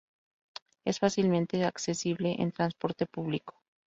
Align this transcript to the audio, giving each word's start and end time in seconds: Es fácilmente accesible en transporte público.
Es 0.83 0.97
fácilmente 0.97 1.63
accesible 1.63 2.37
en 2.41 2.51
transporte 2.51 3.05
público. 3.05 3.59